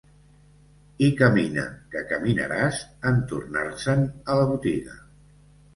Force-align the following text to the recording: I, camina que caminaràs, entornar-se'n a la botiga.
I, 1.07 1.09
camina 1.19 1.65
que 1.93 2.03
caminaràs, 2.13 2.81
entornar-se'n 3.13 4.05
a 4.13 4.41
la 4.43 4.53
botiga. 4.55 4.99